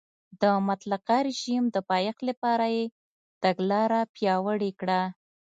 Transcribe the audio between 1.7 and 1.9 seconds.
د